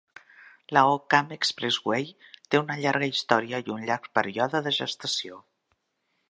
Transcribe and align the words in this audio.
La 0.77 0.81
Hohokam 0.85 1.33
Expressway 1.35 2.07
té 2.55 2.61
una 2.61 2.79
llarga 2.85 3.11
història 3.11 3.61
i 3.69 3.71
un 3.77 3.85
llarg 3.91 4.09
període 4.19 4.63
de 4.69 4.75
gestació. 4.81 5.39